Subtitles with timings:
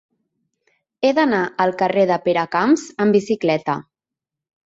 [1.05, 3.77] He d'anar al carrer de Peracamps amb bicicleta.